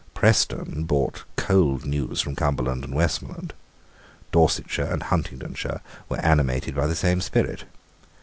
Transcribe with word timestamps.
Preston 0.15 0.85
brought 0.85 1.25
cold 1.35 1.85
news 1.85 2.21
from 2.21 2.35
Cumberland 2.35 2.83
and 2.83 2.95
Westmoreland. 2.95 3.53
Dorsetshire 4.31 4.91
and 4.91 5.03
Huntingdonshire 5.03 5.81
were 6.09 6.17
animated 6.21 6.73
by 6.73 6.87
the 6.87 6.95
same 6.95 7.21
spirit. 7.21 7.65